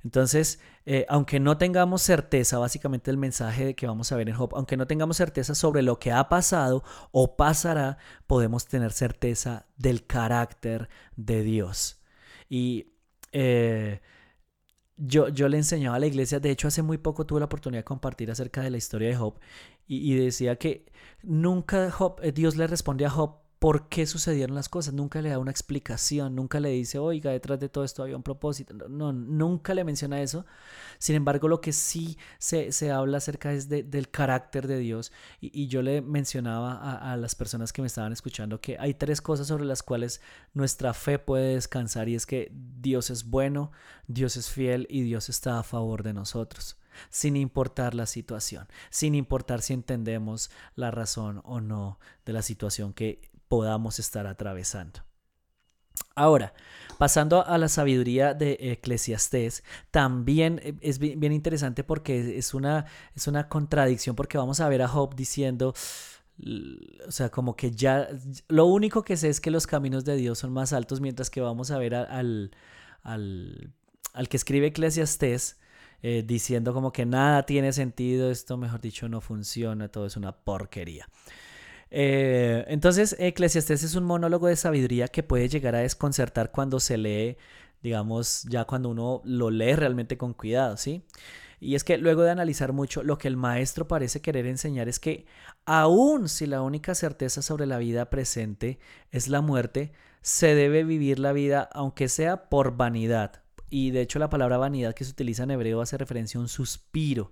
[0.05, 4.51] Entonces, eh, aunque no tengamos certeza, básicamente el mensaje que vamos a ver en Job,
[4.53, 10.05] aunque no tengamos certeza sobre lo que ha pasado o pasará, podemos tener certeza del
[10.05, 12.03] carácter de Dios.
[12.47, 12.93] Y
[13.31, 14.01] eh,
[14.95, 17.79] yo, yo le enseñaba a la iglesia, de hecho hace muy poco tuve la oportunidad
[17.79, 19.39] de compartir acerca de la historia de Job
[19.87, 20.85] y, decía que
[21.23, 21.91] nunca
[22.21, 24.93] eh, Dios le responde a Job por qué sucedieron las cosas.
[24.93, 28.21] Nunca le da una explicación, nunca le dice, oiga, detrás de todo esto había un
[28.21, 28.75] propósito.
[28.75, 30.45] No, nunca le menciona eso.
[30.99, 35.11] Sin embargo, lo que sí se, se habla acerca es del carácter de Dios.
[35.41, 39.19] Y, yo le mencionaba a, a, las personas que me estaban escuchando que hay tres
[39.19, 40.21] cosas sobre las cuales
[40.53, 43.71] nuestra fe puede descansar y es que Dios es bueno,
[44.07, 46.77] Dios es fiel y Dios está a favor de nosotros
[47.09, 52.93] sin importar la situación, sin importar si entendemos la razón o no de la situación
[52.93, 55.01] que podamos estar atravesando.
[56.15, 56.53] Ahora,
[56.97, 63.27] pasando a la sabiduría de Eclesiastés, también eh, es bien interesante porque es una, es
[63.27, 65.73] una contradicción porque vamos a ver a Job diciendo,
[67.07, 68.07] o sea, como que ya,
[68.47, 71.41] lo único que sé es que los caminos de Dios son más altos, mientras que
[71.41, 72.51] vamos a ver al,
[73.03, 73.73] al,
[74.13, 75.57] al que escribe Eclesiastés
[76.01, 80.33] eh, diciendo como que nada tiene sentido, esto mejor dicho no funciona, todo es una
[80.33, 81.09] porquería.
[81.91, 86.97] Eh, entonces, Eclesiastes es un monólogo de sabiduría que puede llegar a desconcertar cuando se
[86.97, 87.37] lee,
[87.81, 91.03] digamos, ya cuando uno lo lee realmente con cuidado, ¿sí?
[91.59, 94.99] Y es que luego de analizar mucho, lo que el maestro parece querer enseñar es
[94.99, 95.25] que
[95.65, 98.79] aun si la única certeza sobre la vida presente
[99.11, 103.43] es la muerte, se debe vivir la vida aunque sea por vanidad.
[103.69, 106.49] Y de hecho la palabra vanidad que se utiliza en hebreo hace referencia a un
[106.49, 107.31] suspiro.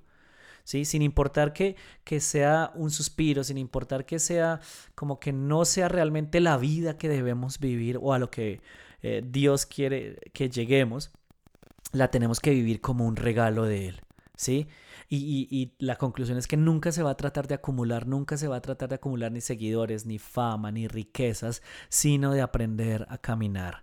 [0.63, 4.61] Sin importar que, que sea un suspiro, sin importar que sea
[4.95, 8.61] como que no sea realmente la vida que debemos vivir o a lo que
[9.01, 11.11] eh, Dios quiere que lleguemos,
[11.91, 14.01] la tenemos que vivir como un regalo de Él,
[14.35, 14.67] ¿sí?
[15.09, 18.47] Y, y, la conclusión es que nunca se va a tratar de acumular, nunca se
[18.47, 23.19] va a tratar de acumular ni seguidores, ni fama, ni riquezas, sino de aprender a
[23.19, 23.82] caminar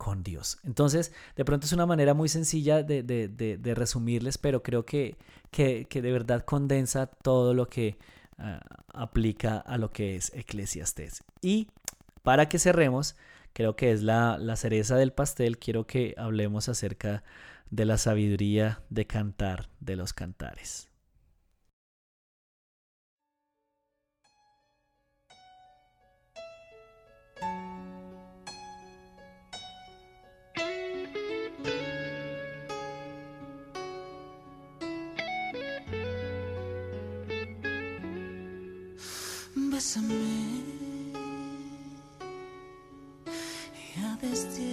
[0.00, 0.56] con Dios.
[0.64, 5.18] Entonces, de pronto es una manera muy sencilla de, de, de, resumirles, pero creo que,
[5.50, 7.98] que, que, de verdad condensa todo lo que
[8.38, 8.62] ah,
[8.94, 11.22] aplica a lo que es Eclesiastes.
[11.42, 11.68] Y
[12.22, 13.14] para que cerremos,
[13.52, 17.22] creo que es la, la cereza del pastel, quiero que hablemos acerca
[17.70, 20.89] de la sabiduría de cantar de los cantares.
[39.80, 40.60] bésame
[43.96, 44.69] y a vestir.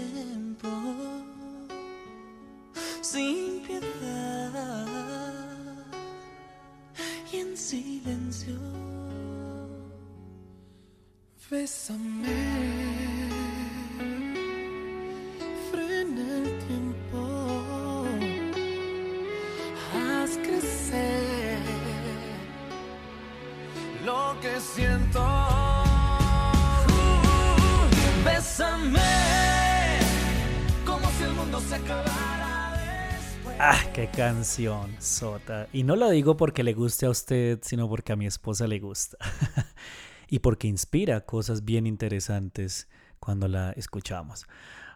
[34.17, 35.67] Canción, Sota.
[35.71, 38.79] Y no lo digo porque le guste a usted, sino porque a mi esposa le
[38.79, 39.15] gusta.
[40.27, 42.87] y porque inspira cosas bien interesantes
[43.19, 44.47] cuando la escuchamos.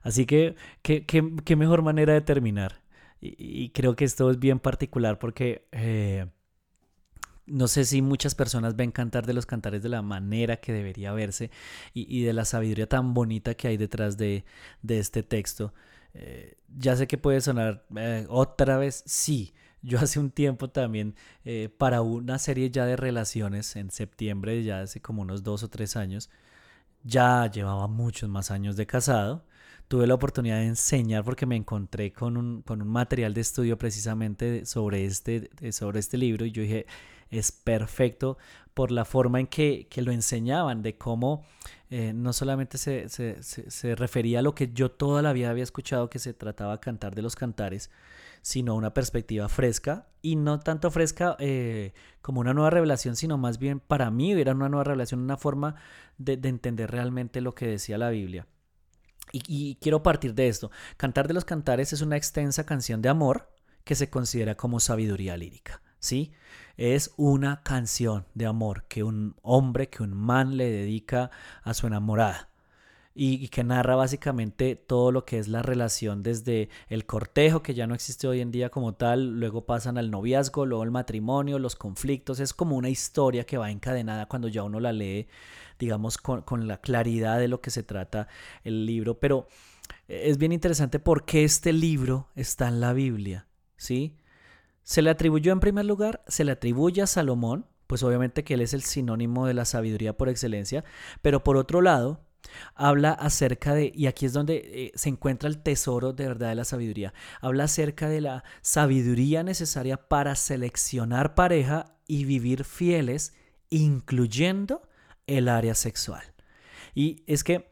[0.02, 2.82] Así que, ¿qué, mejor manera de terminar?
[3.22, 6.26] Y, creo que esto es bien particular porque eh,
[7.46, 11.12] no sé si muchas personas ven cantar de los cantares de la manera que debería
[11.12, 11.52] verse
[11.94, 14.46] y, de la sabiduría tan bonita que hay detrás de,
[14.88, 15.76] este texto.
[16.14, 21.16] Eh, ya sé que puede sonar eh, otra vez, sí, yo hace un tiempo también,
[21.46, 25.70] eh, para una serie ya de relaciones, en septiembre, ya hace como unos dos o
[25.70, 26.30] tres años,
[27.04, 29.46] ya llevaba muchos más años de casado.
[29.88, 33.78] Tuve la oportunidad de enseñar porque me encontré con un, con un material de estudio
[33.78, 36.86] precisamente sobre este, sobre este libro y yo dije,
[37.32, 38.38] es perfecto
[38.74, 41.44] por la forma en que, que lo enseñaban, de cómo
[41.90, 45.64] eh, no solamente se, se, se, refería a lo que yo toda la vida había
[45.64, 47.90] escuchado que se trataba de cantar de los cantares,
[48.42, 53.58] sino una perspectiva fresca y no tanto fresca eh, como una nueva revelación, sino más
[53.58, 55.76] bien para mí era una nueva revelación, una forma
[56.18, 58.48] de, entender realmente lo que decía la Biblia.
[59.34, 60.72] Y, quiero partir de esto.
[60.98, 63.50] Cantar de los Cantares es una extensa canción de amor
[63.86, 65.82] que se considera como sabiduría lírica.
[66.02, 66.34] ¿Sí?
[66.76, 71.32] Es una canción de amor que un hombre, que un man le dedica
[71.64, 72.52] a su enamorada
[73.14, 77.86] y, que narra básicamente todo lo que es la relación desde el cortejo, que ya
[77.86, 81.76] no existe hoy en día como tal, luego pasan al noviazgo, luego el matrimonio, los
[81.76, 85.28] conflictos, es como una historia que va encadenada cuando ya uno la lee,
[85.78, 88.28] digamos, con, con la claridad de lo que se trata
[88.64, 89.48] el libro, pero
[90.08, 94.16] es bien interesante porque este libro está en la Biblia, ¿sí?
[94.84, 98.62] Se le atribuyó en primer lugar, se le atribuye a Salomón, pues obviamente que él
[98.62, 100.84] es el sinónimo de la sabiduría por excelencia,
[101.22, 102.22] pero por otro lado,
[102.76, 106.56] habla acerca de, y aquí es donde eh, se encuentra el tesoro de verdad de
[106.56, 113.34] la sabiduría, habla acerca de la sabiduría necesaria para seleccionar pareja y vivir fieles,
[113.70, 114.82] incluyendo
[115.28, 116.24] el área sexual.
[116.94, 117.70] Y es que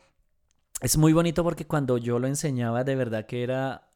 [0.81, 3.88] es muy bonito porque cuando yo lo enseñaba de verdad que era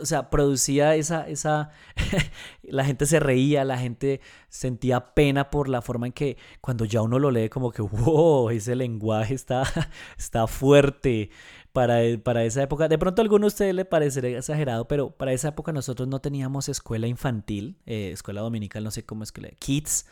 [0.00, 1.70] o sea, producía esa, esa,
[2.62, 7.02] la gente se reía, la gente sentía pena por la forma en que cuando ya
[7.02, 9.64] uno lo lee como que, wow, ese lenguaje está,
[10.18, 11.30] está fuerte
[11.72, 12.88] para, para esa época.
[12.88, 16.20] De pronto a alguno de ustedes le parecerá exagerado, pero para esa época nosotros no
[16.20, 20.06] teníamos escuela infantil, eh, escuela dominical, no sé cómo es que kids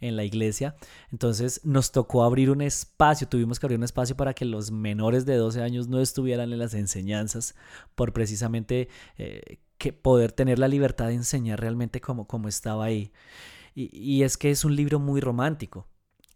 [0.00, 0.76] en la iglesia.
[1.10, 5.26] Entonces nos tocó abrir un espacio, tuvimos que abrir un espacio para que los menores
[5.26, 7.54] de 12 años no estuvieran en las enseñanzas
[7.94, 13.12] por precisamente eh, que poder tener la libertad de enseñar realmente como, como estaba ahí.
[13.74, 15.86] Y, es que es un libro muy romántico.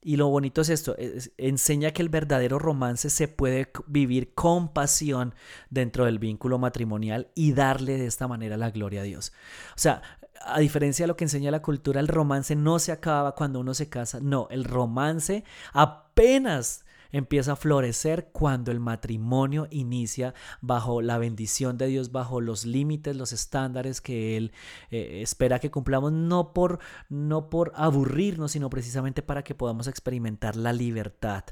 [0.00, 0.96] Y lo bonito es esto,
[1.36, 5.34] enseña que el verdadero romance se puede vivir con pasión
[5.70, 9.32] dentro del vínculo matrimonial y darle de esta manera la gloria a Dios.
[9.76, 10.02] O sea,
[10.44, 13.74] a diferencia de lo que enseña la cultura, el romance no se acaba cuando uno
[13.74, 14.20] se casa.
[14.20, 21.86] No, el romance apenas empieza a florecer cuando el matrimonio inicia bajo la bendición de
[21.86, 24.52] Dios, bajo los límites, los estándares que Él
[24.90, 30.56] eh, espera que cumplamos, no por, no por aburrirnos, sino precisamente para que podamos experimentar
[30.56, 31.44] la libertad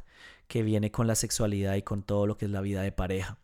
[0.48, 3.38] que viene con la sexualidad y con todo lo que es la vida de pareja.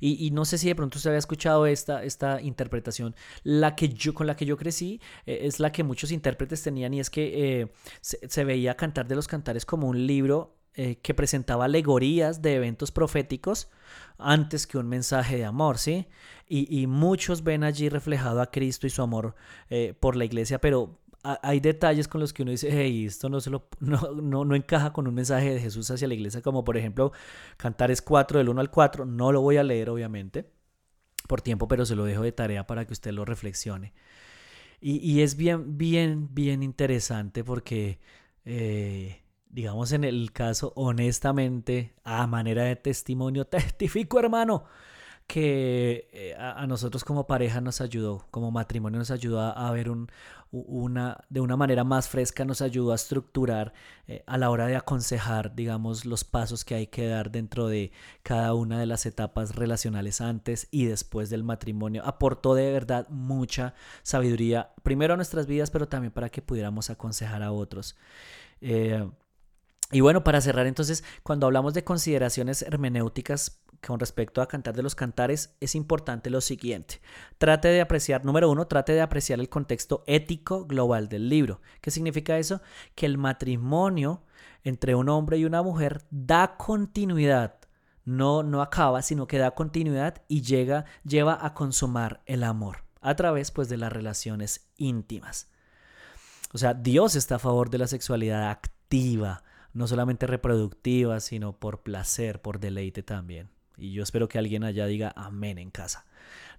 [0.00, 3.14] Y, no sé si de pronto usted había escuchado esta, esta interpretación.
[3.42, 6.94] La que yo, con la que yo crecí eh, es la que muchos intérpretes tenían
[6.94, 11.14] y es que eh, se, veía Cantar de los Cantares como un libro eh, que
[11.14, 13.70] presentaba alegorías de eventos proféticos
[14.18, 16.06] antes que un mensaje de amor, ¿sí?
[16.46, 19.34] Y, y muchos ven allí reflejado a Cristo y su amor
[20.00, 21.00] por la iglesia, pero
[21.42, 24.92] hay detalles con los que uno dice, hey, esto no, se lo, no, no, encaja
[24.92, 27.12] con un mensaje de Jesús hacia la iglesia, como por ejemplo
[27.56, 29.04] Cantares 4 del 1 al 4.
[29.04, 30.50] No lo voy a leer, obviamente,
[31.26, 33.92] por tiempo, pero se lo dejo de tarea para que usted lo reflexione.
[34.78, 37.98] Y, es bien, bien, bien interesante porque,
[38.44, 44.64] eh, digamos, en el caso, honestamente, a manera de testimonio, testifico, hermano,
[45.26, 50.08] que eh, a, nosotros como pareja nos ayudó, como matrimonio nos ayudó a, ver un,
[50.52, 53.72] una, de una manera más fresca, nos ayudó a estructurar
[54.06, 57.90] eh, a la hora de aconsejar, digamos, los pasos que hay que dar dentro de
[58.22, 62.04] cada una de las etapas relacionales antes y después del matrimonio.
[62.04, 63.74] Aportó de verdad mucha
[64.04, 67.96] sabiduría, primero a nuestras vidas, pero también para que pudiéramos aconsejar a otros.
[68.60, 69.04] Eh,
[69.92, 74.82] y bueno, para cerrar entonces, cuando hablamos de consideraciones hermenéuticas con respecto a cantar de
[74.82, 77.00] los cantares, es importante lo siguiente.
[77.38, 81.60] Trate de apreciar, número uno, trate de apreciar el contexto ético global del libro.
[81.80, 82.60] ¿Qué significa eso?
[82.94, 84.24] Que el matrimonio
[84.64, 87.54] entre un hombre y una mujer da continuidad.
[88.04, 93.14] No, no acaba, sino que da continuidad y llega, lleva a consumar el amor a
[93.14, 95.48] través pues, de las relaciones íntimas.
[96.52, 99.44] O sea, Dios está a favor de la sexualidad activa,
[99.76, 103.50] no solamente reproductiva, sino por placer, por deleite también.
[103.76, 106.06] Y yo espero que alguien allá diga amén en casa.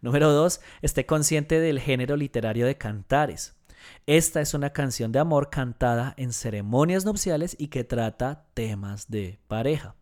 [0.01, 3.55] Número dos, esté consciente del género literario de cantares.
[4.05, 9.39] Esta es una canción de amor cantada en ceremonias nupciales y que trata temas de
[9.47, 9.96] pareja.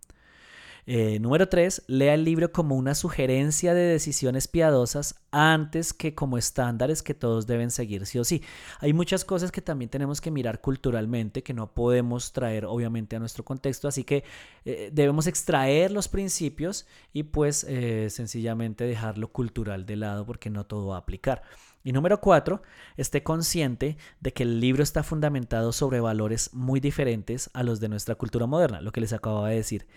[0.88, 1.84] Eh, número 3.
[1.88, 7.48] Lea el libro como una sugerencia de decisiones piadosas antes que como estándares que todos
[7.48, 8.44] deben seguir sí o sí.
[8.80, 13.20] Hay muchas cosas que también tenemos que mirar culturalmente que no podemos traer obviamente a
[13.20, 14.24] nuestro contexto, así que
[14.64, 20.52] eh, debemos extraer los principios y pues eh, sencillamente dejar lo cultural de lado porque
[20.52, 21.42] no todo va a aplicar.
[21.84, 22.62] Y número cuatro,
[22.98, 27.90] esté consciente de que el libro está fundamentado sobre valores muy diferentes a los de
[27.90, 29.88] nuestra cultura moderna, lo que les acababa de decir.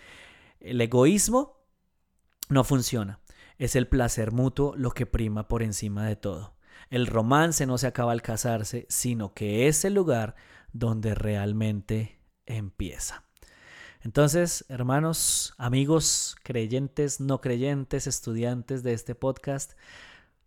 [0.61, 1.65] El egoísmo
[2.49, 3.21] no funciona.
[3.59, 6.57] Es el placer mutuo lo que prima por encima de todo.
[6.91, 10.37] El romance no se acaba al casarse, sino que es el lugar
[10.73, 13.25] donde realmente empieza.
[14.01, 19.73] Entonces, hermanos, amigos, creyentes, no creyentes, estudiantes de este podcast,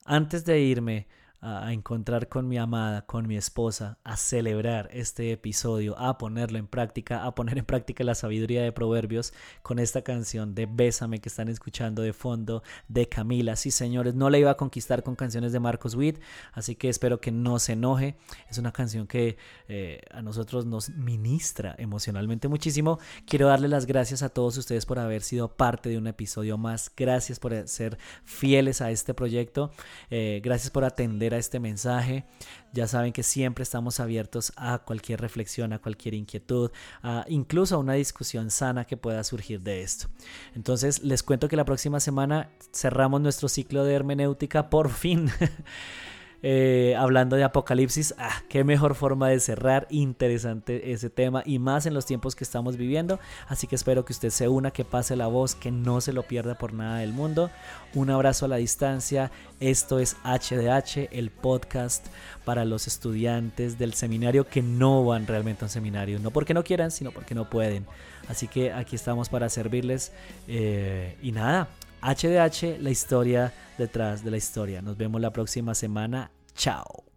[0.06, 1.08] antes de irme,
[1.42, 6.68] a encontrar con mi amada, con mi esposa, a celebrar este episodio, a ponerlo en
[6.68, 9.34] práctica, a poner en práctica la sabiduría de Proverbios
[9.64, 13.56] con esta canción de Bésame que están escuchando de fondo de Camila.
[13.56, 16.20] Sí, señores, no la iba a conquistar con canciones de Marcos Witt,
[16.54, 18.18] así que espero que no se enoje.
[18.48, 19.38] Es una canción que
[19.68, 23.00] eh, a nosotros nos ministra emocionalmente muchísimo.
[23.26, 26.92] Quiero darle las gracias a todos ustedes por haber sido parte de un episodio más.
[26.96, 29.72] Gracias por ser fieles a este proyecto.
[30.12, 32.26] Eh, gracias por atender este mensaje.
[32.74, 36.72] Ya saben que siempre estamos abiertos a cualquier reflexión, a cualquier inquietud,
[37.28, 40.08] incluso a una discusión sana que pueda surgir de esto.
[40.56, 45.30] Entonces les cuento que la próxima semana cerramos nuestro ciclo de hermenéutica por fin.
[46.44, 51.86] Eh, hablando de Apocalipsis, ah, qué mejor forma de cerrar, interesante ese tema y más
[51.86, 53.20] en los tiempos que estamos viviendo.
[53.48, 56.24] Así que espero que usted se una, que pase la voz, que no se lo
[56.24, 57.52] pierda por nada del mundo.
[57.94, 59.32] Un abrazo a la distancia.
[59.60, 62.08] Esto es HDH, el podcast
[62.46, 66.64] para los estudiantes del seminario que no van realmente a un seminario, no porque no
[66.64, 67.86] quieran, sino porque no pueden.
[68.28, 70.12] Así que aquí estamos para servirles.
[70.48, 71.68] Eh, y nada,
[72.02, 74.82] HDH, la historia detrás de la historia.
[74.82, 76.32] Nos vemos la próxima semana.
[76.56, 77.11] Chao.